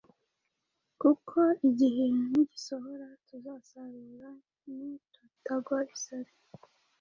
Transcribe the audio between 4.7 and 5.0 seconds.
ni